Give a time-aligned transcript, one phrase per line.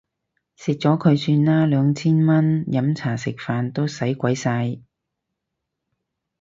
[0.55, 4.79] 食咗佢算啦，兩千蚊飲茶食飯都使鬼晒